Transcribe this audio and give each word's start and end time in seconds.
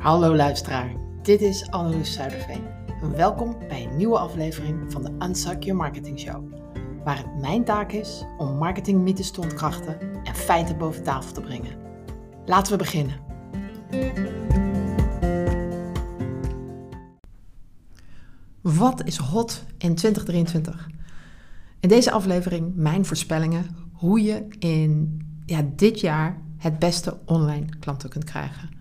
Hallo 0.00 0.36
luisteraar, 0.36 0.92
dit 1.22 1.40
is 1.40 1.70
Anneloes 1.70 2.12
Zuiderveen. 2.12 2.62
Welkom 3.16 3.56
bij 3.68 3.84
een 3.84 3.96
nieuwe 3.96 4.18
aflevering 4.18 4.92
van 4.92 5.02
de 5.02 5.26
Unsuck 5.26 5.62
Your 5.62 5.80
Marketing 5.80 6.18
Show. 6.18 6.52
Waar 7.04 7.16
het 7.16 7.40
mijn 7.40 7.64
taak 7.64 7.92
is 7.92 8.24
om 8.38 8.56
marketingmythes 8.56 9.30
te 9.30 9.40
ontkrachten 9.40 10.00
en 10.24 10.34
feiten 10.34 10.78
boven 10.78 11.02
tafel 11.02 11.32
te 11.32 11.40
brengen. 11.40 11.76
Laten 12.46 12.72
we 12.72 12.78
beginnen. 12.78 13.14
Wat 18.60 19.06
is 19.06 19.16
hot 19.16 19.64
in 19.78 19.94
2023? 19.94 20.88
In 21.80 21.88
deze 21.88 22.10
aflevering 22.10 22.74
mijn 22.76 23.04
voorspellingen 23.04 23.66
hoe 23.92 24.22
je 24.22 24.46
in 24.58 25.20
ja, 25.46 25.62
dit 25.76 26.00
jaar 26.00 26.40
het 26.56 26.78
beste 26.78 27.18
online 27.24 27.66
klanten 27.80 28.08
kunt 28.08 28.24
krijgen. 28.24 28.79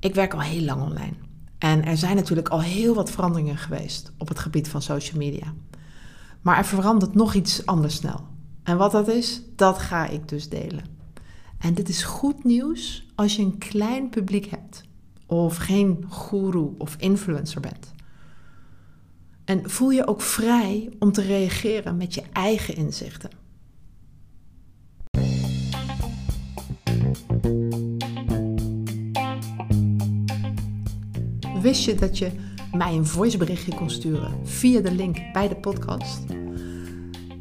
Ik 0.00 0.14
werk 0.14 0.34
al 0.34 0.40
heel 0.40 0.62
lang 0.62 0.82
online. 0.82 1.14
En 1.58 1.84
er 1.84 1.96
zijn 1.96 2.16
natuurlijk 2.16 2.48
al 2.48 2.62
heel 2.62 2.94
wat 2.94 3.10
veranderingen 3.10 3.56
geweest 3.56 4.12
op 4.18 4.28
het 4.28 4.38
gebied 4.38 4.68
van 4.68 4.82
social 4.82 5.18
media. 5.18 5.54
Maar 6.40 6.56
er 6.56 6.64
verandert 6.64 7.14
nog 7.14 7.34
iets 7.34 7.66
anders 7.66 7.94
snel. 7.94 8.26
En 8.62 8.76
wat 8.76 8.92
dat 8.92 9.08
is, 9.08 9.42
dat 9.56 9.78
ga 9.78 10.06
ik 10.06 10.28
dus 10.28 10.48
delen. 10.48 10.84
En 11.58 11.74
dit 11.74 11.88
is 11.88 12.02
goed 12.02 12.44
nieuws 12.44 13.06
als 13.14 13.36
je 13.36 13.42
een 13.42 13.58
klein 13.58 14.08
publiek 14.08 14.46
hebt. 14.46 14.82
Of 15.26 15.56
geen 15.56 16.04
guru 16.08 16.74
of 16.78 16.96
influencer 16.98 17.60
bent. 17.60 17.92
En 19.44 19.70
voel 19.70 19.90
je 19.90 20.06
ook 20.06 20.20
vrij 20.20 20.92
om 20.98 21.12
te 21.12 21.22
reageren 21.22 21.96
met 21.96 22.14
je 22.14 22.22
eigen 22.32 22.76
inzichten. 22.76 23.30
Wist 31.60 31.84
je 31.84 31.94
dat 31.94 32.18
je 32.18 32.30
mij 32.72 32.94
een 32.94 33.06
voiceberichtje 33.06 33.74
kon 33.74 33.90
sturen 33.90 34.38
via 34.44 34.80
de 34.80 34.92
link 34.92 35.18
bij 35.32 35.48
de 35.48 35.56
podcast? 35.56 36.20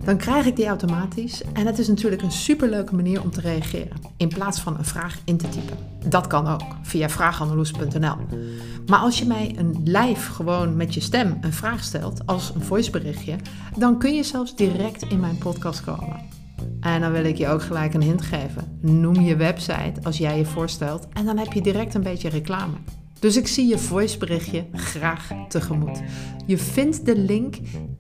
Dan 0.03 0.17
krijg 0.17 0.45
ik 0.45 0.55
die 0.55 0.67
automatisch 0.67 1.43
en 1.53 1.65
het 1.65 1.79
is 1.79 1.87
natuurlijk 1.87 2.21
een 2.21 2.31
superleuke 2.31 2.95
manier 2.95 3.21
om 3.21 3.31
te 3.31 3.41
reageren 3.41 3.97
in 4.17 4.27
plaats 4.27 4.59
van 4.59 4.77
een 4.77 4.85
vraag 4.85 5.17
in 5.25 5.37
te 5.37 5.49
typen. 5.49 5.77
Dat 6.05 6.27
kan 6.27 6.47
ook 6.47 6.75
via 6.81 7.09
vraaghandeloes.nl. 7.09 8.15
Maar 8.87 8.99
als 8.99 9.19
je 9.19 9.25
mij 9.25 9.55
een 9.57 9.81
live 9.83 10.31
gewoon 10.31 10.75
met 10.75 10.93
je 10.93 10.99
stem 10.99 11.37
een 11.41 11.53
vraag 11.53 11.83
stelt 11.83 12.25
als 12.25 12.51
een 12.55 12.63
voiceberichtje, 12.63 13.35
dan 13.77 13.99
kun 13.99 14.15
je 14.15 14.23
zelfs 14.23 14.55
direct 14.55 15.03
in 15.09 15.19
mijn 15.19 15.37
podcast 15.37 15.83
komen. 15.83 16.21
En 16.79 17.01
dan 17.01 17.11
wil 17.11 17.25
ik 17.25 17.37
je 17.37 17.47
ook 17.47 17.61
gelijk 17.61 17.93
een 17.93 18.01
hint 18.01 18.21
geven. 18.21 18.77
Noem 18.81 19.21
je 19.21 19.35
website 19.35 19.93
als 20.03 20.17
jij 20.17 20.37
je 20.37 20.45
voorstelt 20.45 21.07
en 21.13 21.25
dan 21.25 21.37
heb 21.37 21.53
je 21.53 21.61
direct 21.61 21.93
een 21.93 22.03
beetje 22.03 22.29
reclame. 22.29 22.75
Dus 23.19 23.37
ik 23.37 23.47
zie 23.47 23.67
je 23.67 23.77
voiceberichtje 23.77 24.67
graag 24.73 25.31
tegemoet. 25.47 26.01
Je 26.45 26.57
vindt 26.57 27.05
de 27.05 27.17
link 27.17 27.55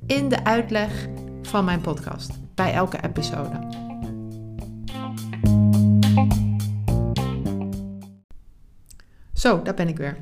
in 0.05 0.29
de 0.29 0.43
uitleg 0.43 1.07
van 1.41 1.65
mijn 1.65 1.81
podcast 1.81 2.31
bij 2.55 2.73
elke 2.73 3.03
episode. 3.03 3.87
Zo, 9.33 9.61
daar 9.61 9.73
ben 9.73 9.87
ik 9.87 9.97
weer. 9.97 10.17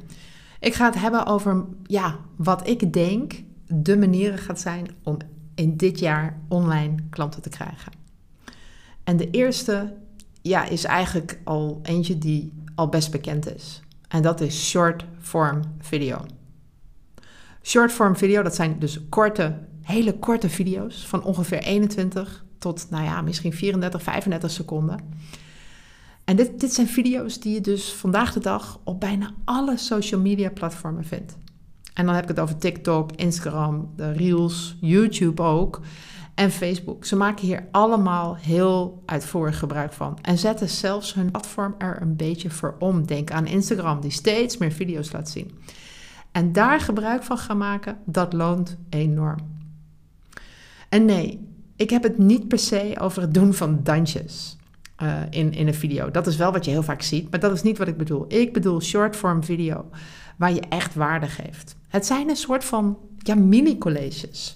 Ik 0.60 0.74
ga 0.74 0.86
het 0.86 1.00
hebben 1.00 1.26
over 1.26 1.66
ja, 1.84 2.20
wat 2.36 2.68
ik 2.68 2.94
denk 2.94 3.44
de 3.68 3.98
manieren 3.98 4.38
gaat 4.38 4.60
zijn 4.60 4.88
om 5.04 5.18
in 5.56 5.78
dit 5.78 6.00
jaar 6.00 6.40
online 6.48 6.96
klanten 7.10 7.42
te 7.42 7.50
krijgen. 7.50 7.92
En 9.04 9.18
de 9.18 9.30
eerste 9.30 9.94
ja, 10.42 10.64
is 10.64 10.84
eigenlijk 10.84 11.40
al 11.44 11.80
eentje 11.84 12.18
die 12.18 12.54
al 12.76 12.90
best 12.90 13.12
bekend 13.12 13.56
is. 13.56 13.82
En 14.08 14.22
dat 14.22 14.42
is 14.42 14.70
short 14.70 15.06
form 15.20 15.62
video. 15.80 16.26
Short 17.62 17.92
form 17.92 18.16
video, 18.16 18.44
dat 18.44 18.56
zijn 18.56 18.80
dus 18.80 19.00
korte, 19.10 19.60
hele 19.82 20.20
korte 20.20 20.50
video's 20.50 21.08
van 21.08 21.24
ongeveer 21.24 21.64
21 21.64 22.46
tot, 22.58 22.88
nou 22.90 23.04
ja, 23.04 23.22
misschien 23.22 23.54
34, 23.54 24.04
35 24.04 24.52
seconden. 24.52 25.00
En 26.24 26.36
dit, 26.36 26.60
dit 26.60 26.74
zijn 26.74 26.88
video's 26.88 27.40
die 27.40 27.54
je 27.54 27.62
dus 27.62 27.94
vandaag 27.94 28.34
de 28.34 28.40
dag 28.40 28.80
op 28.84 29.00
bijna 29.00 29.34
alle 29.44 29.78
social 29.78 30.22
media 30.22 30.50
platformen 30.50 31.06
vindt. 31.06 31.38
En 31.94 32.06
dan 32.06 32.14
heb 32.14 32.24
ik 32.24 32.30
het 32.30 32.40
over 32.40 32.58
TikTok, 32.58 33.12
Instagram, 33.12 33.94
de 33.96 34.12
Reels, 34.12 34.78
YouTube 34.82 35.42
ook 35.42 35.82
en 36.38 36.52
Facebook. 36.52 37.06
Ze 37.06 37.16
maken 37.16 37.46
hier 37.46 37.68
allemaal 37.72 38.36
heel 38.36 39.04
uitvoerig 39.06 39.60
gebruik 39.60 39.94
van 39.94 40.18
en 40.22 40.38
zetten 40.38 40.70
zelfs 40.70 41.14
hun 41.14 41.32
platform 41.32 41.76
er 41.78 42.02
een 42.02 42.16
beetje 42.16 42.50
voor 42.50 42.76
om. 42.80 43.08
Denk 43.08 43.32
aan 43.32 43.46
Instagram, 43.46 44.02
die 44.02 44.12
steeds 44.12 44.58
meer 44.58 44.72
video's 44.72 45.12
laat 45.12 45.30
zien. 45.30 45.58
En 46.32 46.52
daar 46.52 46.80
gebruik 46.80 47.24
van 47.24 47.38
gaan 47.38 47.58
maken, 47.58 47.98
dat 48.06 48.34
loont 48.34 48.78
enorm. 48.90 49.38
En 50.90 51.06
nee, 51.06 51.48
ik 51.76 51.90
heb 51.90 52.04
het 52.04 52.18
niet 52.18 52.48
per 52.48 52.60
se 52.60 52.96
over 53.00 53.22
het 53.22 53.34
doen 53.34 53.54
van 53.54 53.80
dansjes 53.84 54.58
uh, 55.04 55.22
in, 55.30 55.54
in 55.54 55.68
een 55.68 55.74
video. 55.74 56.12
Dat 56.12 56.28
is 56.28 56.36
wel 56.36 56.52
wat 56.52 56.66
je 56.66 56.72
heel 56.72 56.84
vaak 56.84 57.02
ziet, 57.02 57.30
maar 57.32 57.40
dat 57.40 57.52
is 57.52 57.62
niet 57.62 57.78
wat 57.78 57.88
ik 57.88 57.98
bedoel. 57.98 58.26
Ik 58.28 58.54
bedoel 58.54 58.82
short-form 58.82 59.44
video, 59.44 59.86
waar 60.38 60.54
je 60.54 60.64
echt 60.70 60.96
waarde 60.96 61.28
geeft. 61.28 61.76
Het 61.88 62.06
zijn 62.06 62.30
een 62.30 62.36
soort 62.36 62.66
van 62.66 62.98
ja, 63.18 63.36
mini-colleges. 63.36 64.56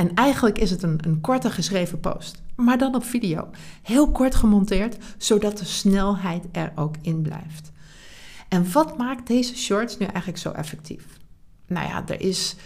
En 0.00 0.14
eigenlijk 0.14 0.58
is 0.58 0.70
het 0.70 0.82
een, 0.82 0.98
een 1.06 1.20
korte 1.20 1.50
geschreven 1.50 2.00
post, 2.00 2.42
maar 2.56 2.78
dan 2.78 2.94
op 2.94 3.04
video. 3.04 3.48
Heel 3.82 4.10
kort 4.10 4.34
gemonteerd, 4.34 4.96
zodat 5.18 5.58
de 5.58 5.64
snelheid 5.64 6.44
er 6.52 6.72
ook 6.74 6.94
in 7.02 7.22
blijft. 7.22 7.72
En 8.48 8.72
wat 8.72 8.96
maakt 8.96 9.26
deze 9.26 9.56
shorts 9.56 9.98
nu 9.98 10.06
eigenlijk 10.06 10.38
zo 10.38 10.50
effectief? 10.50 11.04
Nou 11.66 11.88
ja, 11.88 12.02
er 12.06 12.20
is. 12.20 12.56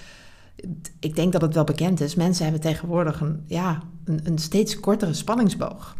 Ik 0.98 1.16
denk 1.16 1.32
dat 1.32 1.40
het 1.40 1.54
wel 1.54 1.64
bekend 1.64 2.00
is. 2.00 2.14
Mensen 2.14 2.44
hebben 2.44 2.62
tegenwoordig 2.62 3.20
een, 3.20 3.44
ja, 3.46 3.82
een, 4.04 4.20
een 4.24 4.38
steeds 4.38 4.80
kortere 4.80 5.14
spanningsboog. 5.14 5.96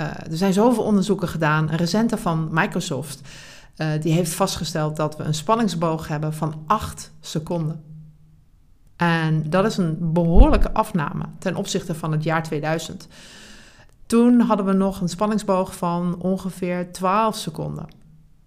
Uh, 0.00 0.06
er 0.06 0.36
zijn 0.36 0.52
zoveel 0.52 0.82
onderzoeken 0.82 1.28
gedaan. 1.28 1.70
Een 1.70 1.76
recente 1.76 2.16
van 2.16 2.48
Microsoft 2.50 3.20
uh, 3.76 3.88
die 4.00 4.12
heeft 4.12 4.32
vastgesteld 4.32 4.96
dat 4.96 5.16
we 5.16 5.22
een 5.22 5.34
spanningsboog 5.34 6.08
hebben 6.08 6.34
van 6.34 6.62
8 6.66 7.12
seconden. 7.20 7.82
En 8.98 9.50
dat 9.50 9.64
is 9.64 9.76
een 9.76 10.12
behoorlijke 10.12 10.72
afname 10.72 11.24
ten 11.38 11.56
opzichte 11.56 11.94
van 11.94 12.12
het 12.12 12.22
jaar 12.22 12.42
2000. 12.42 13.08
Toen 14.06 14.40
hadden 14.40 14.66
we 14.66 14.72
nog 14.72 15.00
een 15.00 15.08
spanningsboog 15.08 15.76
van 15.76 16.20
ongeveer 16.20 16.92
12 16.92 17.36
seconden. 17.36 17.86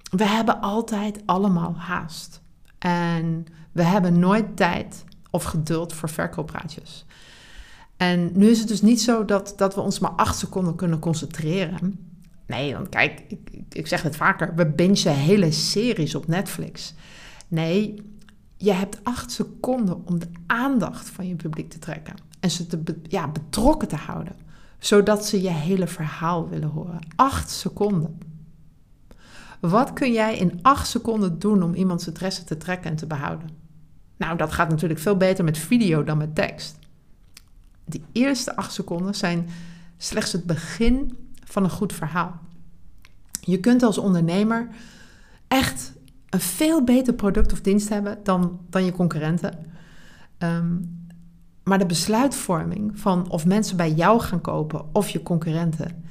We 0.09 0.25
hebben 0.25 0.61
altijd 0.61 1.21
allemaal 1.25 1.75
haast. 1.77 2.41
En 2.77 3.45
we 3.71 3.83
hebben 3.83 4.19
nooit 4.19 4.57
tijd 4.57 5.03
of 5.29 5.43
geduld 5.43 5.93
voor 5.93 6.09
verkooppraatjes. 6.09 7.05
En 7.97 8.31
nu 8.33 8.49
is 8.49 8.59
het 8.59 8.67
dus 8.67 8.81
niet 8.81 9.01
zo 9.01 9.25
dat, 9.25 9.53
dat 9.57 9.75
we 9.75 9.81
ons 9.81 9.99
maar 9.99 10.11
acht 10.11 10.37
seconden 10.37 10.75
kunnen 10.75 10.99
concentreren. 10.99 11.99
Nee, 12.45 12.73
want 12.73 12.89
kijk, 12.89 13.21
ik, 13.27 13.39
ik 13.69 13.87
zeg 13.87 14.01
het 14.01 14.15
vaker, 14.15 14.55
we 14.55 14.65
bingen 14.65 15.15
hele 15.15 15.51
series 15.51 16.15
op 16.15 16.27
Netflix. 16.27 16.93
Nee, 17.47 17.95
je 18.61 18.71
hebt 18.71 19.03
acht 19.03 19.31
seconden 19.31 20.07
om 20.07 20.19
de 20.19 20.29
aandacht 20.47 21.09
van 21.09 21.27
je 21.27 21.35
publiek 21.35 21.69
te 21.69 21.79
trekken. 21.79 22.15
En 22.39 22.51
ze 22.51 22.67
te 22.67 23.01
ja, 23.03 23.27
betrokken 23.27 23.87
te 23.87 23.95
houden. 23.95 24.35
Zodat 24.79 25.25
ze 25.25 25.41
je 25.41 25.49
hele 25.49 25.87
verhaal 25.87 26.49
willen 26.49 26.69
horen. 26.69 26.99
Acht 27.15 27.49
seconden. 27.49 28.19
Wat 29.59 29.93
kun 29.93 30.11
jij 30.11 30.37
in 30.37 30.59
acht 30.61 30.87
seconden 30.87 31.39
doen 31.39 31.63
om 31.63 31.73
iemands 31.73 32.07
interesse 32.07 32.43
te 32.43 32.57
trekken 32.57 32.91
en 32.91 32.97
te 32.97 33.07
behouden? 33.07 33.49
Nou, 34.17 34.37
dat 34.37 34.51
gaat 34.51 34.69
natuurlijk 34.69 34.99
veel 34.99 35.17
beter 35.17 35.43
met 35.43 35.57
video 35.57 36.03
dan 36.03 36.17
met 36.17 36.35
tekst. 36.35 36.79
Die 37.85 38.03
eerste 38.11 38.55
acht 38.55 38.73
seconden 38.73 39.15
zijn 39.15 39.49
slechts 39.97 40.31
het 40.31 40.45
begin 40.45 41.17
van 41.43 41.63
een 41.63 41.69
goed 41.69 41.93
verhaal. 41.93 42.39
Je 43.41 43.59
kunt 43.59 43.83
als 43.83 43.97
ondernemer 43.97 44.67
echt 45.47 45.93
een 46.31 46.39
veel 46.39 46.83
beter 46.83 47.13
product 47.13 47.51
of 47.51 47.61
dienst 47.61 47.89
hebben 47.89 48.17
dan, 48.23 48.59
dan 48.69 48.85
je 48.85 48.91
concurrenten. 48.91 49.65
Ehm, 50.37 50.77
maar 51.63 51.79
de 51.79 51.85
besluitvorming 51.85 52.99
van 52.99 53.29
of 53.29 53.45
mensen 53.45 53.77
bij 53.77 53.91
jou 53.91 54.19
gaan 54.19 54.41
kopen 54.41 54.85
of 54.91 55.09
je 55.09 55.23
concurrenten 55.23 56.03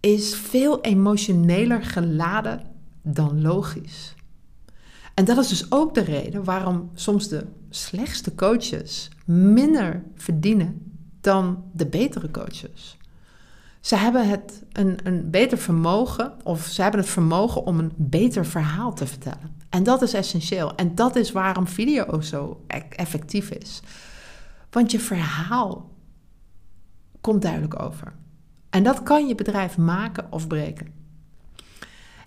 is 0.00 0.34
veel 0.34 0.80
emotioneler 0.80 1.82
geladen 1.82 2.60
dan 3.02 3.42
logisch. 3.42 4.14
En 5.14 5.24
dat 5.24 5.38
is 5.38 5.48
dus 5.48 5.72
ook 5.72 5.94
de 5.94 6.00
reden 6.00 6.44
waarom 6.44 6.90
soms 6.94 7.28
de 7.28 7.46
slechtste 7.70 8.34
coaches 8.34 9.10
minder 9.24 10.02
verdienen 10.14 10.92
dan 11.20 11.64
de 11.72 11.86
betere 11.86 12.30
coaches. 12.30 12.96
Ze 13.84 13.96
hebben 13.96 14.28
het 14.28 14.62
een, 14.72 14.98
een 15.02 15.30
beter 15.30 15.58
vermogen, 15.58 16.32
of 16.44 16.64
ze 16.64 16.82
hebben 16.82 17.00
het 17.00 17.08
vermogen 17.08 17.66
om 17.66 17.78
een 17.78 17.92
beter 17.96 18.46
verhaal 18.46 18.94
te 18.94 19.06
vertellen. 19.06 19.56
En 19.68 19.82
dat 19.82 20.02
is 20.02 20.12
essentieel. 20.12 20.74
En 20.74 20.94
dat 20.94 21.16
is 21.16 21.32
waarom 21.32 21.66
video 21.66 22.20
zo 22.20 22.60
e-, 22.66 22.78
effectief 22.90 23.50
is. 23.50 23.82
Want 24.70 24.90
je 24.90 25.00
verhaal 25.00 25.90
komt 27.20 27.42
duidelijk 27.42 27.82
over. 27.82 28.12
En 28.70 28.82
dat 28.82 29.02
kan 29.02 29.26
je 29.26 29.34
bedrijf 29.34 29.76
maken 29.76 30.26
of 30.30 30.46
breken. 30.46 30.86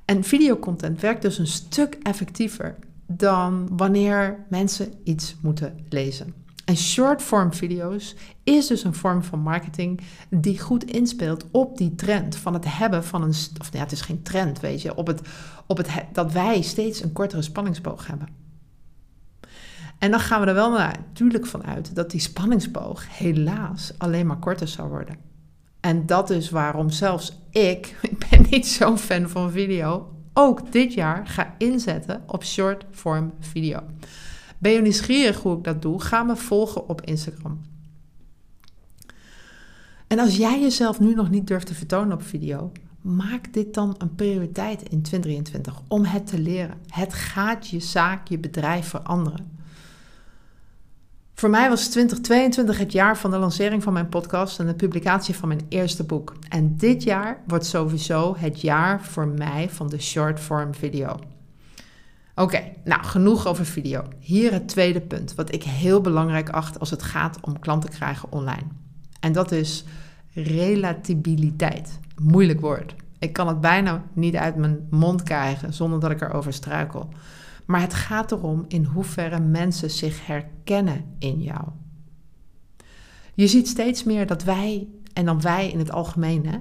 En 0.06 0.24
videocontent 0.24 1.02
werkt 1.02 1.22
dus 1.22 1.38
een 1.38 1.48
stuk 1.48 1.94
effectiever 1.94 2.76
dan 3.06 3.68
wanneer 3.78 4.46
mensen 4.50 4.94
iets 5.04 5.36
moeten 5.42 5.86
lezen. 5.90 6.34
En 6.68 6.78
short-form 6.78 7.54
video's 7.54 8.16
is 8.44 8.68
dus 8.68 8.84
een 8.84 8.94
vorm 8.94 9.24
van 9.24 9.40
marketing 9.40 10.02
die 10.30 10.60
goed 10.60 10.84
inspeelt 10.84 11.46
op 11.52 11.78
die 11.78 11.96
trend 11.96 12.36
van 12.36 12.54
het 12.54 12.78
hebben 12.78 13.04
van 13.04 13.22
een. 13.22 13.34
Of 13.60 13.70
ja, 13.74 13.80
het 13.80 13.92
is 13.92 14.02
geen 14.02 14.22
trend, 14.22 14.60
weet 14.60 14.82
je, 14.82 14.96
op 14.96 15.08
het, 15.08 15.22
op 15.66 15.78
het 15.78 15.90
dat 16.14 16.32
wij 16.32 16.62
steeds 16.62 17.04
een 17.04 17.12
kortere 17.12 17.42
spanningsboog 17.42 18.08
hebben. 18.08 18.28
En 19.98 20.12
dan 20.12 20.20
gaan 20.20 20.42
we 20.42 20.48
er 20.48 20.54
wel 20.54 20.72
natuurlijk 20.72 21.46
van 21.46 21.64
uit 21.64 21.96
dat 21.96 22.12
die 22.12 22.20
spanningsboog 22.20 23.18
helaas 23.18 23.94
alleen 23.98 24.28
maar 24.28 24.40
korter 24.40 24.68
zou 24.68 24.90
worden. 24.90 25.16
En 25.80 26.06
dat 26.06 26.30
is 26.30 26.50
waarom 26.50 26.90
zelfs 26.90 27.40
ik, 27.50 27.98
ik 28.12 28.28
ben 28.30 28.46
niet 28.50 28.68
zo'n 28.68 28.98
fan 28.98 29.30
van 29.30 29.52
video, 29.52 30.12
ook 30.34 30.72
dit 30.72 30.94
jaar 30.94 31.28
ga 31.28 31.56
inzetten 31.58 32.24
op 32.26 32.44
short 32.44 32.86
form 32.92 33.34
video. 33.40 33.84
Ben 34.58 34.72
je 34.72 34.82
nieuwsgierig 34.82 35.42
hoe 35.42 35.58
ik 35.58 35.64
dat 35.64 35.82
doe? 35.82 36.02
Ga 36.02 36.24
me 36.24 36.36
volgen 36.36 36.90
op 36.90 37.02
Instagram. 37.02 37.62
En 40.08 40.20
als 40.20 40.38
jij 40.38 40.62
jezelf 40.62 41.00
nu 41.00 41.14
nog 41.14 41.30
niet 41.30 41.48
durft 41.48 41.66
te 41.66 41.74
vertonen 41.74 42.14
op 42.14 42.24
video, 42.24 42.72
maak 43.02 43.54
dit 43.54 43.74
dan 43.74 43.96
een 43.98 44.16
prioriteit 44.16 44.82
in 44.82 45.02
2023 45.02 45.82
om 45.88 46.06
het 46.06 46.28
te 46.28 46.40
leren. 46.40 46.78
Het 46.88 47.14
gaat 47.14 47.68
je 47.68 47.80
zaak, 47.80 48.28
je 48.28 48.40
bedrijf 48.40 48.88
veranderen. 48.88 49.56
Voor 51.34 51.50
mij 51.50 51.70
was 51.70 51.88
2022 51.88 52.78
het 52.78 52.92
jaar 52.92 53.18
van 53.18 53.32
de 53.32 53.38
lancering 53.38 53.84
van 53.84 53.94
mijn 53.94 54.10
podcast 54.10 54.60
en 54.60 54.66
de 54.66 54.74
publicatie 54.74 55.36
van 55.36 55.48
mijn 55.48 55.66
eerste 55.70 56.04
boek. 56.04 56.36
En 56.50 56.78
dit 56.78 57.04
jaar 57.04 57.44
wordt 57.48 57.66
sowieso 57.66 58.36
het 58.38 58.62
jaar 58.62 59.02
voor 59.02 59.28
mij 59.28 59.70
van 59.70 59.88
de 59.88 60.02
short 60.02 60.40
form 60.40 60.74
video. 60.74 61.20
Oké, 62.40 62.64
nou 62.84 63.04
genoeg 63.04 63.48
over 63.48 63.66
video. 63.66 64.04
Hier 64.20 64.54
het 64.54 64.68
tweede 64.68 65.02
punt, 65.02 65.36
wat 65.36 65.54
ik 65.54 65.64
heel 65.64 66.02
belangrijk 66.02 66.50
acht 66.50 66.80
als 66.80 66.90
het 66.90 67.04
gaat 67.04 67.38
om 67.42 67.60
klanten 67.60 67.90
krijgen 67.90 68.32
online. 68.32 68.68
En 69.20 69.32
dat 69.32 69.52
is 69.52 69.84
relatibiliteit. 70.34 72.00
Moeilijk 72.22 72.62
woord. 72.62 72.96
Ik 73.20 73.34
kan 73.34 73.48
het 73.48 73.62
bijna 73.62 74.04
niet 74.14 74.36
uit 74.36 74.56
mijn 74.56 74.88
mond 74.90 75.24
krijgen 75.24 75.74
zonder 75.74 76.00
dat 76.00 76.12
ik 76.12 76.22
erover 76.22 76.54
struikel. 76.54 77.10
Maar 77.66 77.82
het 77.82 77.94
gaat 77.94 78.32
erom 78.32 78.66
in 78.68 78.84
hoeverre 78.84 79.40
mensen 79.40 79.92
zich 79.92 80.26
herkennen 80.26 81.06
in 81.20 81.42
jou. 81.42 81.64
Je 83.34 83.48
ziet 83.48 83.68
steeds 83.68 84.04
meer 84.04 84.28
dat 84.28 84.44
wij, 84.44 84.88
en 85.14 85.26
dan 85.26 85.42
wij 85.42 85.70
in 85.70 85.80
het 85.80 85.92
algemeen, 85.92 86.46
hè, 86.48 86.58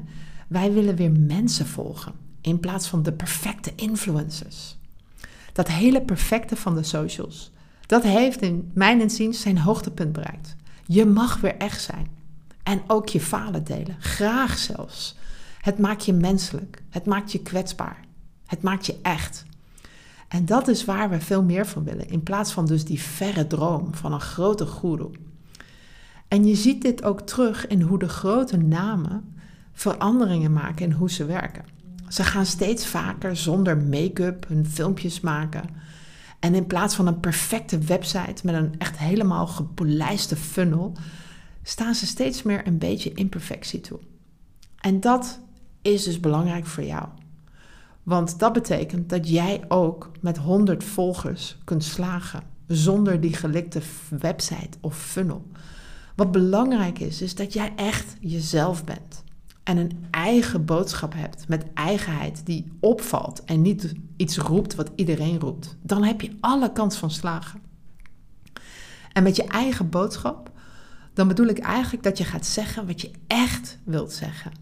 wij 0.49 0.73
willen 0.73 0.97
weer 0.97 1.13
mensen 1.13 1.67
volgen 1.67 2.13
in 2.41 2.61
plaats 2.61 2.89
van 2.89 3.03
de 3.03 3.13
perfecte 3.13 3.73
influencers. 3.75 4.77
Dat 5.57 5.69
hele 5.69 6.03
perfecte 6.03 6.57
van 6.57 6.75
de 6.75 6.83
socials, 6.83 7.51
dat 7.87 8.03
heeft 8.03 8.43
in 8.43 8.71
mijn 8.75 9.01
inziens 9.01 9.41
zijn 9.41 9.59
hoogtepunt 9.59 10.13
bereikt. 10.13 10.57
Je 10.87 11.07
mag 11.07 11.41
weer 11.41 11.57
echt 11.57 11.83
zijn. 11.83 12.09
En 12.63 12.83
ook 12.87 13.09
je 13.09 13.21
falen 13.21 13.65
delen, 13.65 13.97
graag 13.99 14.59
zelfs. 14.59 15.17
Het 15.61 15.79
maakt 15.79 16.05
je 16.05 16.13
menselijk, 16.13 16.83
het 16.91 17.07
maakt 17.07 17.33
je 17.33 17.43
kwetsbaar, 17.43 18.01
het 18.47 18.63
maakt 18.63 18.87
je 18.87 18.97
echt. 19.03 19.45
En 20.29 20.47
dat 20.47 20.69
is 20.69 20.85
waar 20.85 21.11
we 21.11 21.21
veel 21.21 21.43
meer 21.43 21.67
van 21.67 21.85
willen, 21.85 22.09
in 22.09 22.23
plaats 22.23 22.53
van 22.53 22.67
dus 22.67 22.85
die 22.85 23.01
verre 23.01 23.47
droom 23.47 23.95
van 23.95 24.13
een 24.13 24.21
grote 24.21 24.67
goeroe. 24.67 25.11
En 26.29 26.47
je 26.47 26.55
ziet 26.55 26.83
dit 26.83 27.03
ook 27.03 27.21
terug 27.21 27.67
in 27.67 27.81
hoe 27.81 27.99
de 27.99 28.09
grote 28.09 28.57
namen 28.57 29.35
veranderingen 29.73 30.53
maken 30.53 30.85
in 30.85 30.93
hoe 30.93 31.11
ze 31.11 31.25
werken. 31.25 31.76
Ze 32.09 32.25
gaan 32.25 32.47
steeds 32.47 32.87
vaker 32.87 33.37
zonder 33.37 33.77
make-up 33.77 34.49
hun 34.49 34.67
filmpjes 34.67 35.21
maken. 35.21 35.65
En 36.41 36.55
in 36.55 36.67
plaats 36.67 36.95
van 36.95 37.07
een 37.07 37.21
perfecte 37.21 37.79
website 37.79 38.47
met 38.47 38.55
een 38.55 38.75
echt 38.79 38.99
helemaal 38.99 39.47
gepolijste 39.47 40.37
funnel, 40.37 40.93
staan 41.63 41.95
ze 41.95 42.07
steeds 42.07 42.43
meer 42.43 42.67
een 42.67 42.79
beetje 42.79 43.13
imperfectie 43.13 43.81
toe. 43.81 43.99
En 44.81 45.01
dat 45.01 45.41
is 45.83 46.05
dus 46.05 46.21
belangrijk 46.21 46.67
voor 46.67 46.85
jou. 46.85 47.09
Want 48.03 48.39
dat 48.39 48.53
betekent 48.53 49.09
dat 49.09 49.29
jij 49.29 49.65
ook 49.69 50.11
met 50.21 50.39
100 50.39 50.85
volgers 50.85 51.59
kunt 51.65 51.85
slagen 51.85 52.43
zonder 52.67 53.21
die 53.21 53.35
gelikte 53.35 53.81
website 54.19 54.79
of 54.81 54.99
funnel. 54.99 55.47
Wat 56.17 56.33
belangrijk 56.33 56.99
is, 56.99 57.23
is 57.23 57.35
dat 57.35 57.53
jij 57.53 57.73
echt 57.77 58.17
jezelf 58.21 58.85
bent 58.85 59.25
en 59.67 59.77
een 59.77 60.07
eigen 60.11 60.65
boodschap 60.65 61.13
hebt 61.15 61.49
met 61.49 61.65
eigenheid 61.75 62.47
die 62.47 62.73
opvalt 62.81 63.45
en 63.45 63.63
niet 63.63 63.93
iets 64.17 64.37
roept 64.39 64.75
wat 64.75 64.91
iedereen 64.95 65.41
roept. 65.41 65.77
Dan 65.83 66.05
heb 66.05 66.21
je 66.21 66.37
alle 66.41 66.73
kans 66.73 66.97
van 66.97 67.11
slagen. 67.11 67.61
En 69.13 69.23
met 69.23 69.37
je 69.37 69.45
eigen 69.45 69.89
boodschap, 69.89 70.51
dan 71.15 71.29
bedoel 71.29 71.47
ik 71.47 71.59
eigenlijk 71.59 72.03
dat 72.03 72.19
je 72.19 72.25
gaat 72.25 72.47
zeggen 72.47 72.87
wat 72.87 73.01
je 73.01 73.11
echt 73.27 73.79
wilt 73.85 74.13
zeggen. 74.13 74.53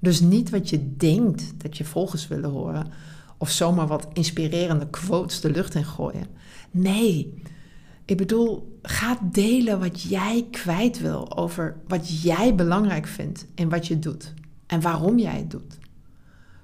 Dus 0.00 0.20
niet 0.20 0.50
wat 0.50 0.70
je 0.70 0.96
denkt 0.96 1.60
dat 1.62 1.76
je 1.76 1.84
volgers 1.84 2.28
willen 2.28 2.50
horen. 2.50 2.86
Of 3.38 3.50
zomaar 3.50 3.86
wat 3.86 4.08
inspirerende 4.12 4.90
quotes 4.90 5.40
de 5.40 5.50
lucht 5.50 5.74
in 5.74 5.84
gooien. 5.84 6.26
Nee, 6.70 7.42
ik 8.04 8.16
bedoel, 8.16 8.78
ga 8.82 9.18
delen 9.22 9.80
wat 9.80 10.02
jij 10.02 10.46
kwijt 10.50 11.00
wil 11.00 11.36
over 11.36 11.76
wat 11.88 12.22
jij 12.22 12.54
belangrijk 12.54 13.06
vindt 13.06 13.46
in 13.54 13.68
wat 13.68 13.86
je 13.86 13.98
doet 13.98 14.34
en 14.66 14.80
waarom 14.80 15.18
jij 15.18 15.36
het 15.36 15.50
doet. 15.50 15.78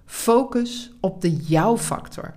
Focus 0.04 0.92
op 1.00 1.20
de 1.20 1.36
jouw-factor. 1.36 2.34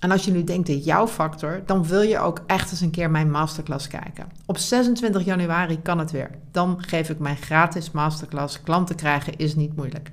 En 0.00 0.10
als 0.10 0.24
je 0.24 0.30
nu 0.30 0.44
denkt 0.44 0.66
de 0.66 0.80
jouw-factor, 0.80 1.62
dan 1.66 1.86
wil 1.86 2.00
je 2.00 2.18
ook 2.18 2.42
echt 2.46 2.70
eens 2.70 2.80
een 2.80 2.90
keer 2.90 3.10
mijn 3.10 3.30
masterclass 3.30 3.88
kijken. 3.88 4.26
Op 4.46 4.58
26 4.58 5.24
januari 5.24 5.82
kan 5.82 5.98
het 5.98 6.10
weer. 6.10 6.30
Dan 6.50 6.82
geef 6.82 7.10
ik 7.10 7.18
mijn 7.18 7.36
gratis 7.36 7.90
masterclass. 7.90 8.62
Klanten 8.62 8.96
krijgen 8.96 9.36
is 9.36 9.54
niet 9.54 9.76
moeilijk. 9.76 10.12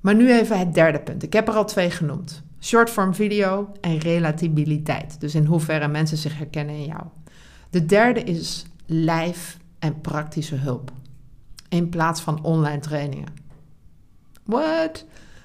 Maar 0.00 0.14
nu 0.14 0.32
even 0.32 0.58
het 0.58 0.74
derde 0.74 1.00
punt. 1.00 1.22
Ik 1.22 1.32
heb 1.32 1.48
er 1.48 1.54
al 1.54 1.64
twee 1.64 1.90
genoemd. 1.90 2.42
Shortform 2.60 3.14
video 3.14 3.72
en 3.80 3.98
relatabiliteit. 3.98 5.20
Dus 5.20 5.34
in 5.34 5.44
hoeverre 5.44 5.88
mensen 5.88 6.16
zich 6.16 6.38
herkennen 6.38 6.74
in 6.74 6.84
jou. 6.84 7.02
De 7.70 7.86
derde 7.86 8.22
is 8.22 8.64
lijf 8.86 9.58
en 9.78 10.00
praktische 10.00 10.56
hulp. 10.56 10.92
In 11.70 11.88
plaats 11.88 12.20
van 12.20 12.42
online 12.42 12.80
trainingen. 12.80 13.28
What? 14.44 15.04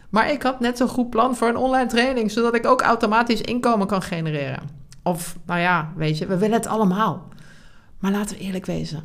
Maar 0.09 0.31
ik 0.31 0.43
had 0.43 0.59
net 0.59 0.77
zo'n 0.77 0.87
goed 0.87 1.09
plan 1.09 1.35
voor 1.35 1.47
een 1.47 1.57
online 1.57 1.89
training, 1.89 2.31
zodat 2.31 2.55
ik 2.55 2.65
ook 2.65 2.81
automatisch 2.81 3.41
inkomen 3.41 3.87
kan 3.87 4.01
genereren. 4.01 4.69
Of, 5.03 5.37
nou 5.45 5.59
ja, 5.59 5.93
weet 5.95 6.17
je, 6.17 6.25
we 6.25 6.37
willen 6.37 6.57
het 6.57 6.67
allemaal. 6.67 7.27
Maar 7.99 8.11
laten 8.11 8.37
we 8.37 8.43
eerlijk 8.43 8.65
wezen. 8.65 9.03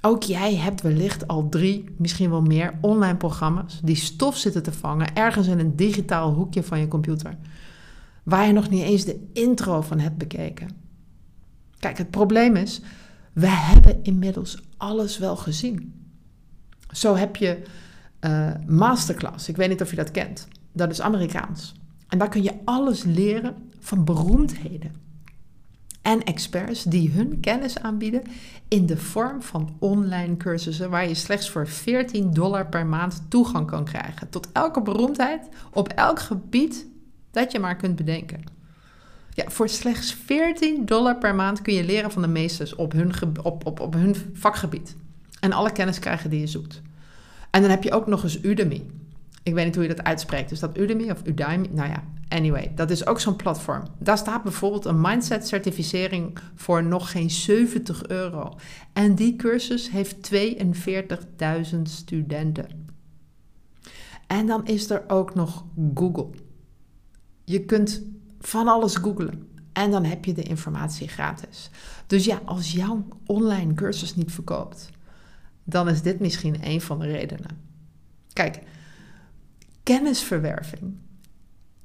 Ook 0.00 0.22
jij 0.22 0.56
hebt 0.56 0.82
wellicht 0.82 1.28
al 1.28 1.48
drie, 1.48 1.84
misschien 1.98 2.30
wel 2.30 2.42
meer 2.42 2.78
online 2.80 3.16
programma's 3.16 3.80
die 3.82 3.96
stof 3.96 4.36
zitten 4.36 4.62
te 4.62 4.72
vangen 4.72 5.14
ergens 5.14 5.46
in 5.46 5.58
een 5.58 5.76
digitaal 5.76 6.32
hoekje 6.32 6.62
van 6.62 6.78
je 6.80 6.88
computer. 6.88 7.36
Waar 8.22 8.46
je 8.46 8.52
nog 8.52 8.70
niet 8.70 8.82
eens 8.82 9.04
de 9.04 9.30
intro 9.32 9.80
van 9.80 9.98
hebt 9.98 10.16
bekeken. 10.16 10.68
Kijk, 11.78 11.98
het 11.98 12.10
probleem 12.10 12.56
is, 12.56 12.80
we 13.32 13.48
hebben 13.48 14.02
inmiddels 14.02 14.62
alles 14.76 15.18
wel 15.18 15.36
gezien. 15.36 15.95
Zo 16.90 17.14
heb 17.14 17.36
je 17.36 17.62
uh, 18.20 18.50
Masterclass. 18.66 19.48
Ik 19.48 19.56
weet 19.56 19.68
niet 19.68 19.82
of 19.82 19.90
je 19.90 19.96
dat 19.96 20.10
kent. 20.10 20.48
Dat 20.72 20.90
is 20.90 21.00
Amerikaans. 21.00 21.74
En 22.08 22.18
daar 22.18 22.28
kun 22.28 22.42
je 22.42 22.54
alles 22.64 23.02
leren 23.02 23.54
van 23.78 24.04
beroemdheden 24.04 25.04
en 26.06 26.24
experts 26.24 26.82
die 26.82 27.10
hun 27.10 27.40
kennis 27.40 27.78
aanbieden 27.78 28.22
in 28.68 28.86
de 28.86 28.96
vorm 28.96 29.42
van 29.42 29.76
online 29.78 30.36
cursussen 30.36 30.90
waar 30.90 31.08
je 31.08 31.14
slechts 31.14 31.50
voor 31.50 31.68
14 31.68 32.32
dollar 32.32 32.68
per 32.68 32.86
maand 32.86 33.22
toegang 33.28 33.66
kan 33.66 33.84
krijgen 33.84 34.28
tot 34.28 34.52
elke 34.52 34.82
beroemdheid 34.82 35.48
op 35.72 35.88
elk 35.88 36.20
gebied 36.20 36.86
dat 37.30 37.52
je 37.52 37.58
maar 37.58 37.76
kunt 37.76 37.96
bedenken. 37.96 38.44
Ja, 39.32 39.44
voor 39.50 39.68
slechts 39.68 40.14
14 40.14 40.84
dollar 40.84 41.18
per 41.18 41.34
maand 41.34 41.62
kun 41.62 41.74
je 41.74 41.84
leren 41.84 42.10
van 42.10 42.22
de 42.22 42.28
meesters 42.28 42.74
op 42.74 42.92
hun, 42.92 43.12
op, 43.42 43.66
op, 43.66 43.80
op 43.80 43.94
hun 43.94 44.16
vakgebied. 44.32 44.96
En 45.46 45.52
alle 45.52 45.72
kennis 45.72 45.98
krijgen 45.98 46.30
die 46.30 46.40
je 46.40 46.46
zoekt. 46.46 46.82
En 47.50 47.60
dan 47.60 47.70
heb 47.70 47.82
je 47.82 47.92
ook 47.92 48.06
nog 48.06 48.22
eens 48.22 48.42
Udemy. 48.42 48.82
Ik 49.42 49.54
weet 49.54 49.64
niet 49.64 49.74
hoe 49.74 49.84
je 49.84 49.94
dat 49.94 50.04
uitspreekt. 50.04 50.48
Dus 50.48 50.60
dat 50.60 50.78
Udemy 50.78 51.10
of 51.10 51.26
Udemy? 51.26 51.68
Nou 51.72 51.88
ja, 51.88 52.02
anyway, 52.28 52.72
dat 52.74 52.90
is 52.90 53.06
ook 53.06 53.20
zo'n 53.20 53.36
platform. 53.36 53.82
Daar 53.98 54.18
staat 54.18 54.42
bijvoorbeeld 54.42 54.84
een 54.84 55.00
mindset 55.00 55.46
certificering 55.46 56.38
voor 56.54 56.84
nog 56.84 57.10
geen 57.10 57.30
70 57.30 58.06
euro. 58.06 58.56
En 58.92 59.14
die 59.14 59.36
cursus 59.36 59.90
heeft 59.90 60.30
42.000 60.34 61.82
studenten. 61.82 62.88
En 64.26 64.46
dan 64.46 64.66
is 64.66 64.90
er 64.90 65.04
ook 65.08 65.34
nog 65.34 65.64
Google. 65.94 66.28
Je 67.44 67.64
kunt 67.64 68.02
van 68.40 68.68
alles 68.68 68.96
googlen. 68.96 69.48
En 69.72 69.90
dan 69.90 70.04
heb 70.04 70.24
je 70.24 70.34
de 70.34 70.42
informatie 70.42 71.08
gratis. 71.08 71.70
Dus 72.06 72.24
ja, 72.24 72.40
als 72.44 72.72
jouw 72.72 73.06
online 73.26 73.74
cursus 73.74 74.14
niet 74.14 74.32
verkoopt, 74.32 74.90
dan 75.68 75.88
is 75.88 76.02
dit 76.02 76.20
misschien 76.20 76.56
een 76.62 76.80
van 76.80 76.98
de 76.98 77.06
redenen. 77.06 77.58
Kijk, 78.32 78.62
kennisverwerving 79.82 80.94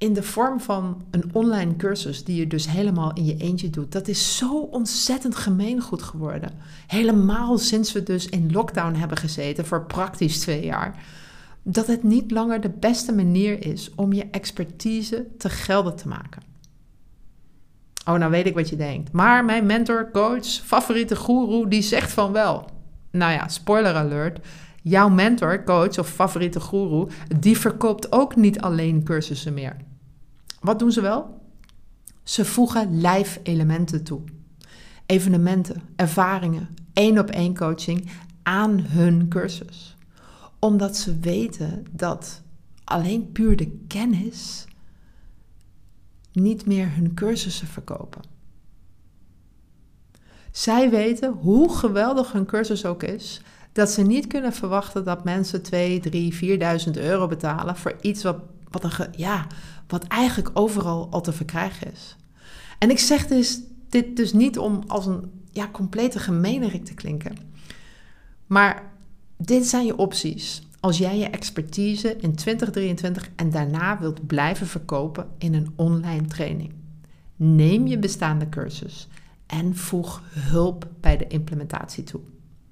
in 0.01 0.13
de 0.13 0.23
vorm 0.23 0.59
van 0.59 1.01
een 1.11 1.29
online 1.33 1.75
cursus 1.75 2.23
die 2.23 2.35
je 2.35 2.47
dus 2.47 2.69
helemaal 2.69 3.13
in 3.13 3.25
je 3.25 3.37
eentje 3.37 3.69
doet. 3.69 3.91
Dat 3.91 4.07
is 4.07 4.37
zo 4.37 4.59
ontzettend 4.59 5.35
gemeengoed 5.35 6.01
geworden. 6.01 6.51
Helemaal 6.87 7.57
sinds 7.57 7.91
we 7.91 8.03
dus 8.03 8.27
in 8.27 8.51
lockdown 8.51 8.93
hebben 8.93 9.17
gezeten 9.17 9.65
voor 9.65 9.85
praktisch 9.85 10.39
twee 10.39 10.65
jaar. 10.65 11.05
Dat 11.63 11.87
het 11.87 12.03
niet 12.03 12.31
langer 12.31 12.61
de 12.61 12.69
beste 12.69 13.13
manier 13.13 13.65
is 13.65 13.91
om 13.95 14.13
je 14.13 14.27
expertise 14.31 15.27
te 15.37 15.49
gelden 15.49 15.95
te 15.95 16.07
maken. 16.07 16.41
Oh, 18.05 18.15
nou 18.15 18.31
weet 18.31 18.45
ik 18.45 18.55
wat 18.55 18.69
je 18.69 18.75
denkt. 18.75 19.11
Maar 19.11 19.45
mijn 19.45 19.65
mentor, 19.65 20.09
coach, 20.11 20.45
favoriete 20.45 21.15
guru, 21.15 21.67
die 21.67 21.81
zegt 21.81 22.11
van 22.11 22.31
wel. 22.31 22.65
Nou 23.11 23.31
ja, 23.31 23.47
spoiler 23.47 23.95
alert. 23.95 24.39
Jouw 24.81 25.09
mentor, 25.09 25.63
coach 25.63 25.99
of 25.99 26.09
favoriete 26.09 26.59
guru, 26.59 27.07
die 27.39 27.57
verkoopt 27.57 28.11
ook 28.11 28.35
niet 28.35 28.61
alleen 28.61 29.03
cursussen 29.03 29.53
meer. 29.53 29.75
Wat 30.59 30.79
doen 30.79 30.91
ze 30.91 31.01
wel? 31.01 31.41
Ze 32.23 32.45
voegen 32.45 33.01
live 33.01 33.39
elementen 33.43 34.03
toe. 34.03 34.21
Evenementen, 35.05 35.81
ervaringen, 35.95 36.69
één 36.93 37.19
op 37.19 37.29
één 37.29 37.55
coaching 37.55 38.09
aan 38.43 38.79
hun 38.79 39.27
cursus. 39.27 39.95
Omdat 40.59 40.97
ze 40.97 41.19
weten 41.19 41.85
dat 41.91 42.41
alleen 42.83 43.31
puur 43.31 43.55
de 43.55 43.77
kennis 43.87 44.65
niet 46.33 46.65
meer 46.65 46.95
hun 46.95 47.13
cursussen 47.13 47.67
verkopen. 47.67 48.30
Zij 50.51 50.89
weten 50.89 51.31
hoe 51.31 51.75
geweldig 51.75 52.31
hun 52.31 52.45
cursus 52.45 52.85
ook 52.85 53.03
is, 53.03 53.41
dat 53.71 53.89
ze 53.91 54.01
niet 54.01 54.27
kunnen 54.27 54.53
verwachten 54.53 55.03
dat 55.03 55.23
mensen 55.23 55.61
2, 55.61 55.99
3, 55.99 56.59
4.000 56.85 56.91
euro 56.93 57.27
betalen 57.27 57.75
voor 57.75 57.95
iets 58.01 58.23
wat, 58.23 58.37
wat, 58.69 58.83
een, 58.83 59.07
ja, 59.15 59.47
wat 59.87 60.03
eigenlijk 60.03 60.49
overal 60.53 61.07
al 61.11 61.21
te 61.21 61.31
verkrijgen 61.31 61.91
is. 61.91 62.15
En 62.77 62.89
ik 62.89 62.99
zeg 62.99 63.27
dus, 63.27 63.59
dit 63.89 64.15
dus 64.15 64.33
niet 64.33 64.57
om 64.57 64.83
als 64.87 65.05
een 65.05 65.31
ja, 65.51 65.69
complete 65.71 66.19
gemeenerik 66.19 66.85
te 66.85 66.93
klinken. 66.93 67.37
Maar 68.47 68.91
dit 69.37 69.67
zijn 69.67 69.85
je 69.85 69.97
opties 69.97 70.61
als 70.79 70.97
jij 70.97 71.17
je 71.17 71.29
expertise 71.29 72.15
in 72.15 72.35
2023 72.35 73.29
en 73.35 73.49
daarna 73.49 73.99
wilt 73.99 74.27
blijven 74.27 74.67
verkopen 74.67 75.27
in 75.37 75.53
een 75.53 75.73
online 75.75 76.27
training. 76.27 76.73
Neem 77.35 77.87
je 77.87 77.99
bestaande 77.99 78.49
cursus 78.49 79.07
en 79.51 79.75
voeg 79.75 80.21
hulp 80.33 80.87
bij 80.99 81.17
de 81.17 81.27
implementatie 81.27 82.03
toe. 82.03 82.21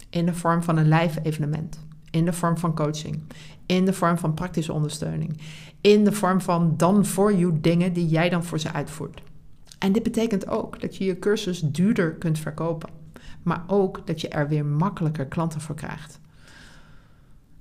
In 0.09 0.25
de 0.25 0.33
vorm 0.33 0.63
van 0.63 0.77
een 0.77 0.87
live 0.87 1.21
evenement, 1.21 1.79
in 2.11 2.25
de 2.25 2.33
vorm 2.33 2.57
van 2.57 2.75
coaching, 2.75 3.21
in 3.65 3.85
de 3.85 3.93
vorm 3.93 4.17
van 4.17 4.33
praktische 4.33 4.73
ondersteuning, 4.73 5.37
in 5.81 6.03
de 6.03 6.11
vorm 6.11 6.41
van 6.41 6.73
dan 6.77 7.05
voor 7.05 7.35
you 7.35 7.57
dingen 7.61 7.93
die 7.93 8.07
jij 8.07 8.29
dan 8.29 8.43
voor 8.43 8.59
ze 8.59 8.73
uitvoert. 8.73 9.21
En 9.79 9.91
dit 9.91 10.03
betekent 10.03 10.47
ook 10.47 10.81
dat 10.81 10.95
je 10.95 11.05
je 11.05 11.19
cursus 11.19 11.59
duurder 11.59 12.13
kunt 12.13 12.39
verkopen, 12.39 12.89
maar 13.43 13.63
ook 13.67 14.07
dat 14.07 14.21
je 14.21 14.27
er 14.27 14.47
weer 14.47 14.65
makkelijker 14.65 15.25
klanten 15.25 15.61
voor 15.61 15.75
krijgt. 15.75 16.19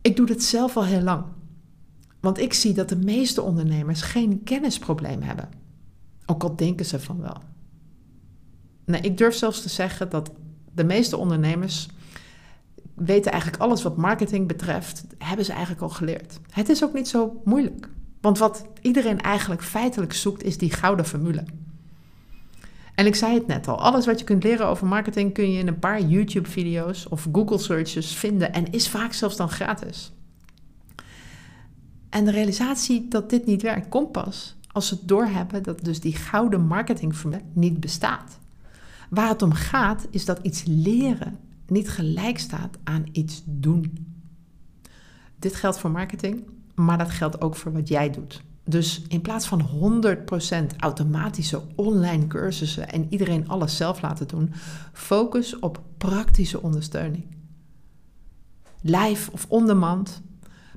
Ik 0.00 0.16
doe 0.16 0.26
dit 0.26 0.42
zelf 0.42 0.76
al 0.76 0.84
heel 0.84 1.02
lang. 1.02 1.24
Want 2.20 2.38
ik 2.38 2.52
zie 2.52 2.74
dat 2.74 2.88
de 2.88 2.96
meeste 2.96 3.42
ondernemers 3.42 4.02
geen 4.02 4.42
kennisprobleem 4.42 5.22
hebben. 5.22 5.48
Ook 6.26 6.42
al 6.42 6.56
denken 6.56 6.86
ze 6.86 7.00
van 7.00 7.20
wel. 7.20 7.42
Nee, 8.88 9.00
ik 9.00 9.18
durf 9.18 9.34
zelfs 9.34 9.62
te 9.62 9.68
zeggen 9.68 10.10
dat 10.10 10.30
de 10.74 10.84
meeste 10.84 11.16
ondernemers 11.16 11.88
weten 12.94 13.32
eigenlijk 13.32 13.62
alles 13.62 13.82
wat 13.82 13.96
marketing 13.96 14.46
betreft, 14.46 15.04
hebben 15.18 15.44
ze 15.44 15.52
eigenlijk 15.52 15.82
al 15.82 15.88
geleerd. 15.88 16.40
Het 16.50 16.68
is 16.68 16.84
ook 16.84 16.92
niet 16.92 17.08
zo 17.08 17.40
moeilijk. 17.44 17.88
Want 18.20 18.38
wat 18.38 18.64
iedereen 18.80 19.20
eigenlijk 19.20 19.62
feitelijk 19.62 20.12
zoekt, 20.12 20.42
is 20.42 20.58
die 20.58 20.72
gouden 20.72 21.04
formule. 21.04 21.44
En 22.94 23.06
ik 23.06 23.14
zei 23.14 23.34
het 23.34 23.46
net 23.46 23.68
al, 23.68 23.80
alles 23.80 24.06
wat 24.06 24.18
je 24.18 24.24
kunt 24.24 24.42
leren 24.42 24.66
over 24.66 24.86
marketing 24.86 25.34
kun 25.34 25.52
je 25.52 25.58
in 25.58 25.68
een 25.68 25.78
paar 25.78 26.00
YouTube-video's 26.00 27.06
of 27.10 27.28
Google-searches 27.32 28.14
vinden 28.14 28.52
en 28.52 28.72
is 28.72 28.88
vaak 28.88 29.12
zelfs 29.12 29.36
dan 29.36 29.50
gratis. 29.50 30.12
En 32.10 32.24
de 32.24 32.30
realisatie 32.30 33.08
dat 33.08 33.30
dit 33.30 33.46
niet 33.46 33.62
werkt, 33.62 33.88
komt 33.88 34.12
pas 34.12 34.56
als 34.72 34.88
ze 34.88 35.04
doorhebben 35.04 35.62
dat 35.62 35.84
dus 35.84 36.00
die 36.00 36.16
gouden 36.16 36.66
marketingformule 36.66 37.42
niet 37.52 37.80
bestaat. 37.80 38.38
Waar 39.10 39.28
het 39.28 39.42
om 39.42 39.52
gaat, 39.52 40.06
is 40.10 40.24
dat 40.24 40.38
iets 40.42 40.62
leren 40.66 41.38
niet 41.66 41.88
gelijk 41.88 42.38
staat 42.38 42.78
aan 42.84 43.04
iets 43.12 43.42
doen. 43.44 44.06
Dit 45.38 45.54
geldt 45.54 45.78
voor 45.78 45.90
marketing, 45.90 46.44
maar 46.74 46.98
dat 46.98 47.10
geldt 47.10 47.40
ook 47.40 47.56
voor 47.56 47.72
wat 47.72 47.88
jij 47.88 48.10
doet. 48.10 48.42
Dus 48.64 49.02
in 49.08 49.20
plaats 49.20 49.46
van 49.46 49.68
100% 50.72 50.76
automatische 50.76 51.62
online 51.74 52.26
cursussen 52.26 52.88
en 52.88 53.06
iedereen 53.08 53.48
alles 53.48 53.76
zelf 53.76 54.00
laten 54.00 54.28
doen, 54.28 54.52
focus 54.92 55.58
op 55.58 55.82
praktische 55.98 56.62
ondersteuning. 56.62 57.24
Live 58.80 59.32
of 59.32 59.46
on 59.48 59.66
demand. 59.66 60.22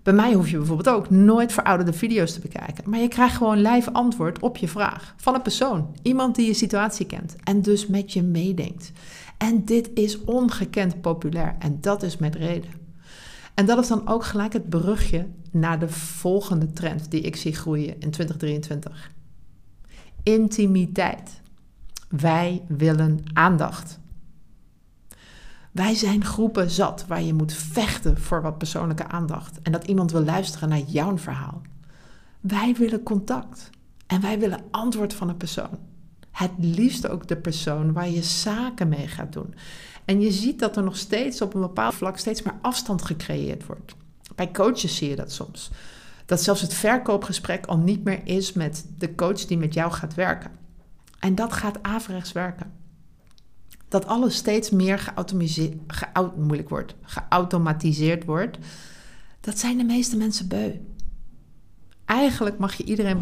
Bij 0.04 0.14
mij 0.14 0.34
hoef 0.34 0.50
je 0.50 0.58
bijvoorbeeld 0.58 0.96
ook 0.96 1.10
nooit 1.10 1.54
verouderde 1.54 1.94
video's 1.94 2.34
te 2.34 2.40
bekijken, 2.40 2.90
maar 2.90 3.00
je 3.00 3.08
krijgt 3.08 3.36
gewoon 3.36 3.62
live 3.62 3.94
antwoord 3.94 4.40
op 4.40 4.58
je 4.58 4.68
vraag 4.68 5.14
van 5.18 5.36
een 5.36 5.42
persoon, 5.42 5.96
iemand 6.02 6.36
die 6.36 6.48
je 6.48 6.54
situatie 6.54 7.06
kent 7.06 7.36
en 7.44 7.62
dus 7.62 7.88
met 7.88 8.14
je 8.14 8.22
meedenkt. 8.24 8.92
En 9.38 9.66
dit 9.66 9.90
is 9.94 10.24
ongekend 10.24 11.02
populair 11.02 11.56
en 11.60 11.78
dat 11.82 12.04
is 12.04 12.18
met 12.18 12.36
reden. 12.36 12.70
En 13.54 13.66
dat 13.66 13.80
is 13.80 13.88
dan 13.88 14.08
ook 14.08 14.24
gelijk 14.24 14.54
het 14.54 14.70
brugje 14.70 15.28
naar 15.52 15.80
de 15.80 15.90
volgende 15.90 16.74
trend 16.74 17.12
die 17.12 17.22
ik 17.22 17.36
zie 17.36 17.56
groeien 17.56 18.00
in 18.00 18.12
2023. 18.12 19.12
Intimiteit. 20.24 21.42
Wij 22.10 22.62
willen 22.68 23.20
aandacht. 23.34 24.00
Wij 25.72 25.96
zijn 25.96 26.26
groepen 26.26 26.70
zat 26.70 27.06
waar 27.08 27.22
je 27.22 27.34
moet 27.34 27.54
vechten 27.54 28.18
voor 28.18 28.42
wat 28.42 28.58
persoonlijke 28.58 29.08
aandacht 29.08 29.62
en 29.62 29.72
dat 29.72 29.88
iemand 29.88 30.12
wil 30.12 30.24
luisteren 30.24 30.70
naar 30.70 30.80
jouw 30.80 31.18
verhaal. 31.18 31.62
Wij 32.40 32.76
willen 32.78 33.04
contact 33.04 33.70
en 34.08 34.22
wij 34.22 34.40
willen 34.40 34.64
antwoord 34.72 35.14
van 35.14 35.30
een 35.30 35.38
persoon. 35.38 35.80
Het 36.32 36.52
liefst 36.58 37.08
ook 37.08 37.28
de 37.28 37.38
persoon 37.38 37.94
waar 37.94 38.10
je 38.10 38.24
zaken 38.24 38.88
mee 38.88 39.08
gaat 39.08 39.34
doen. 39.34 39.54
En 40.06 40.22
je 40.22 40.32
ziet 40.32 40.60
dat 40.60 40.78
er 40.78 40.84
nog 40.84 40.98
steeds 40.98 41.42
op 41.42 41.54
een 41.54 41.62
bepaald 41.62 41.94
vlak 41.94 42.18
steeds 42.18 42.42
meer 42.42 42.56
afstand 42.62 43.02
gecreëerd 43.02 43.66
wordt. 43.66 43.96
Bij 44.36 44.52
coaches 44.52 44.96
zie 44.96 45.10
je 45.10 45.16
dat 45.16 45.32
soms. 45.32 45.72
Dat 46.26 46.42
zelfs 46.42 46.62
het 46.62 46.74
verkoopgesprek 46.74 47.66
al 47.66 47.78
niet 47.78 48.04
meer 48.04 48.22
is 48.24 48.54
met 48.54 48.86
de 48.98 49.16
coach 49.16 49.46
die 49.46 49.58
met 49.58 49.74
jou 49.74 49.92
gaat 49.92 50.14
werken. 50.14 50.52
En 51.20 51.36
dat 51.36 51.54
gaat 51.54 51.84
averechts 51.84 52.32
werken. 52.32 52.81
Dat 53.92 54.06
alles 54.06 54.36
steeds 54.36 54.70
meer 54.70 55.00
geautomatiseerd, 55.00 55.76
moeilijk 56.38 56.70
wordt, 56.70 56.96
geautomatiseerd 57.02 58.26
wordt. 58.26 58.58
Dat 59.40 59.60
zijn 59.60 59.78
de 59.78 59.84
meeste 59.84 60.18
mensen 60.18 60.48
beu. 60.48 60.72
Eigenlijk 62.06 62.58
mag 62.58 62.74
je 62.74 62.84
iedereen 62.84 63.18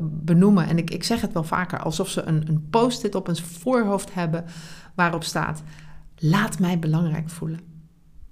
benoemen, 0.00 0.66
en 0.66 0.78
ik, 0.78 0.90
ik 0.90 1.04
zeg 1.04 1.20
het 1.20 1.32
wel 1.32 1.44
vaker, 1.44 1.78
alsof 1.78 2.08
ze 2.08 2.22
een, 2.22 2.48
een 2.48 2.68
post-it 2.70 3.14
op 3.14 3.28
een 3.28 3.36
voorhoofd 3.36 4.14
hebben 4.14 4.44
waarop 4.94 5.24
staat: 5.24 5.62
Laat 6.16 6.58
mij 6.58 6.78
belangrijk 6.78 7.30
voelen. 7.30 7.60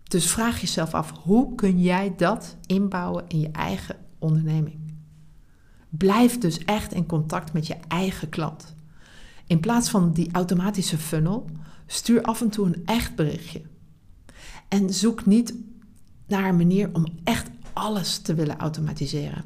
Dus 0.03 0.31
vraag 0.31 0.61
jezelf 0.61 0.95
af, 0.95 1.11
hoe 1.23 1.55
kun 1.55 1.81
jij 1.81 2.15
dat 2.17 2.57
inbouwen 2.67 3.25
in 3.29 3.41
je 3.41 3.51
eigen 3.51 3.97
onderneming? 4.19 4.81
Blijf 5.89 6.39
dus 6.39 6.59
echt 6.59 6.93
in 6.93 7.07
contact 7.07 7.53
met 7.53 7.67
je 7.67 7.77
eigen 7.89 8.29
klant. 8.29 8.75
In 9.53 9.61
plaats 9.61 9.91
van 9.91 10.13
die 10.13 10.29
automatische 10.33 10.99
funnel, 10.99 11.51
stuur 11.87 12.23
af 12.23 12.41
en 12.41 12.51
toe 12.51 12.67
een 12.67 12.83
echt 12.85 13.15
berichtje. 13.15 13.63
En 14.69 14.95
zoek 14.95 15.27
niet 15.27 15.55
naar 16.27 16.49
een 16.49 16.57
manier 16.57 16.91
om 16.93 17.07
echt 17.25 17.51
alles 17.73 18.19
te 18.19 18.35
willen 18.35 18.59
automatiseren. 18.59 19.45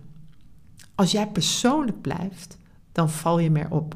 Als 0.95 1.11
jij 1.11 1.29
persoonlijk 1.29 2.01
blijft, 2.01 2.59
dan 2.93 3.11
val 3.11 3.39
je 3.39 3.51
meer 3.51 3.71
op. 3.71 3.95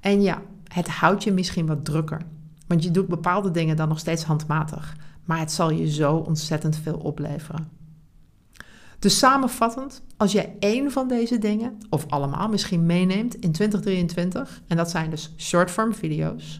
En 0.00 0.22
ja, 0.22 0.42
het 0.72 0.88
houdt 0.88 1.24
je 1.24 1.32
misschien 1.32 1.66
wat 1.66 1.84
drukker. 1.84 2.20
Want 2.66 2.82
je 2.82 2.90
doet 2.90 3.08
bepaalde 3.08 3.50
dingen 3.50 3.76
dan 3.76 3.88
nog 3.88 3.98
steeds 3.98 4.22
handmatig. 4.22 4.96
Maar 5.24 5.38
het 5.38 5.52
zal 5.52 5.70
je 5.70 5.90
zo 5.90 6.16
ontzettend 6.16 6.76
veel 6.76 6.98
opleveren. 6.98 7.68
Dus 8.98 9.18
samenvattend, 9.18 10.02
als 10.16 10.32
jij 10.32 10.56
één 10.58 10.90
van 10.90 11.08
deze 11.08 11.38
dingen, 11.38 11.78
of 11.90 12.06
allemaal 12.08 12.48
misschien 12.48 12.86
meeneemt 12.86 13.34
in 13.34 13.52
2023, 13.52 14.62
en 14.66 14.76
dat 14.76 14.90
zijn 14.90 15.10
dus 15.10 15.34
shortform 15.36 15.94
video's, 15.94 16.58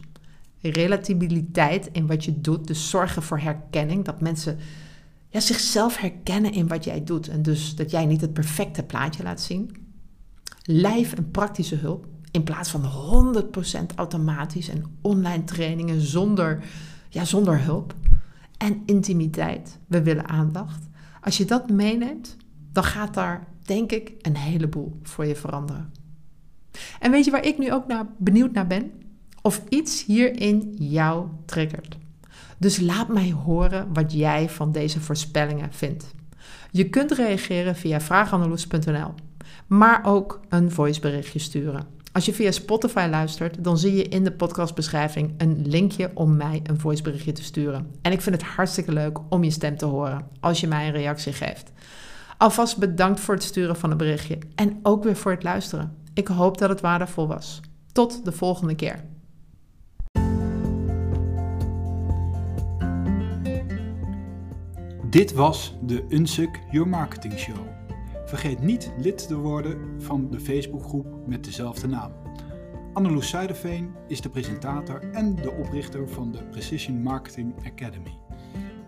relatabiliteit 0.61 1.89
in 1.91 2.07
wat 2.07 2.25
je 2.25 2.41
doet, 2.41 2.67
dus 2.67 2.89
zorgen 2.89 3.23
voor 3.23 3.39
herkenning, 3.39 4.05
dat 4.05 4.21
mensen 4.21 4.57
ja, 5.29 5.39
zichzelf 5.39 5.97
herkennen 5.97 6.51
in 6.51 6.67
wat 6.67 6.83
jij 6.83 7.03
doet 7.03 7.27
en 7.27 7.41
dus 7.41 7.75
dat 7.75 7.91
jij 7.91 8.05
niet 8.05 8.21
het 8.21 8.33
perfecte 8.33 8.83
plaatje 8.83 9.23
laat 9.23 9.41
zien. 9.41 9.71
Lijf 10.61 11.13
en 11.13 11.31
praktische 11.31 11.75
hulp, 11.75 12.05
in 12.31 12.43
plaats 12.43 12.69
van 12.69 12.83
100% 13.91 13.95
automatisch 13.95 14.69
en 14.69 14.83
online 15.01 15.43
trainingen 15.43 16.01
zonder, 16.01 16.63
ja, 17.09 17.25
zonder 17.25 17.61
hulp. 17.61 17.93
En 18.57 18.81
intimiteit. 18.85 19.79
We 19.87 20.01
willen 20.01 20.27
aandacht. 20.27 20.87
Als 21.21 21.37
je 21.37 21.45
dat 21.45 21.69
meeneemt, 21.69 22.37
dan 22.71 22.83
gaat 22.83 23.13
daar, 23.13 23.47
denk 23.61 23.91
ik, 23.91 24.13
een 24.21 24.35
heleboel 24.35 24.99
voor 25.03 25.25
je 25.25 25.35
veranderen. 25.35 25.91
En 26.99 27.11
weet 27.11 27.25
je 27.25 27.31
waar 27.31 27.45
ik 27.45 27.57
nu 27.57 27.73
ook 27.73 27.87
naar 27.87 28.05
benieuwd 28.17 28.51
naar 28.51 28.67
ben? 28.67 28.91
Of 29.41 29.61
iets 29.69 30.05
hierin 30.05 30.75
jou 30.79 31.27
triggert. 31.45 31.97
Dus 32.57 32.79
laat 32.79 33.07
mij 33.07 33.31
horen 33.31 33.93
wat 33.93 34.13
jij 34.13 34.49
van 34.49 34.71
deze 34.71 34.99
voorspellingen 34.99 35.73
vindt. 35.73 36.13
Je 36.71 36.89
kunt 36.89 37.11
reageren 37.11 37.75
via 37.75 38.01
vraagannelus.nl, 38.01 39.13
maar 39.67 40.05
ook 40.05 40.39
een 40.49 40.71
voiceberichtje 40.71 41.39
sturen. 41.39 41.96
Als 42.17 42.25
je 42.25 42.33
via 42.33 42.51
Spotify 42.51 43.07
luistert, 43.09 43.63
dan 43.63 43.77
zie 43.77 43.95
je 43.95 44.03
in 44.03 44.23
de 44.23 44.31
podcastbeschrijving 44.31 45.33
een 45.37 45.67
linkje 45.67 46.11
om 46.13 46.35
mij 46.35 46.59
een 46.63 46.79
voiceberichtje 46.79 47.31
te 47.31 47.43
sturen. 47.43 47.91
En 48.01 48.11
ik 48.11 48.21
vind 48.21 48.35
het 48.35 48.49
hartstikke 48.49 48.91
leuk 48.91 49.19
om 49.29 49.43
je 49.43 49.51
stem 49.51 49.77
te 49.77 49.85
horen 49.85 50.27
als 50.39 50.59
je 50.59 50.67
mij 50.67 50.85
een 50.85 50.91
reactie 50.93 51.33
geeft. 51.33 51.71
Alvast 52.37 52.77
bedankt 52.77 53.19
voor 53.19 53.33
het 53.33 53.43
sturen 53.43 53.75
van 53.75 53.91
een 53.91 53.97
berichtje 53.97 54.37
en 54.55 54.79
ook 54.83 55.03
weer 55.03 55.15
voor 55.15 55.31
het 55.31 55.43
luisteren. 55.43 55.97
Ik 56.13 56.27
hoop 56.27 56.57
dat 56.57 56.69
het 56.69 56.81
waardevol 56.81 57.27
was. 57.27 57.59
Tot 57.91 58.25
de 58.25 58.31
volgende 58.31 58.75
keer. 58.75 59.03
Dit 65.09 65.33
was 65.33 65.75
de 65.81 66.05
Unsuk 66.09 66.59
Your 66.71 66.89
Marketing 66.89 67.39
Show. 67.39 67.76
Vergeet 68.27 68.61
niet 68.61 68.91
lid 68.97 69.27
te 69.27 69.37
worden 69.37 70.01
van 70.01 70.29
de 70.29 70.39
Facebookgroep 70.39 71.27
met 71.27 71.43
dezelfde 71.43 71.87
naam. 71.87 72.11
Anneloes 72.93 73.29
Zuiderveen 73.29 73.93
is 74.07 74.21
de 74.21 74.29
presentator 74.29 75.11
en 75.11 75.35
de 75.35 75.51
oprichter 75.51 76.09
van 76.09 76.31
de 76.31 76.43
Precision 76.43 77.01
Marketing 77.01 77.53
Academy. 77.65 78.17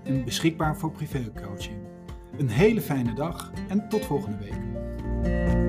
En 0.04 0.26
beschikbaar 0.26 0.78
voor 0.78 0.92
privécoaching. 0.92 1.78
Een 2.38 2.50
hele 2.50 2.82
fijne 2.82 3.14
dag 3.14 3.52
en 3.68 3.90
tot 3.90 4.06
volgende 4.06 4.38
week. 4.38 5.69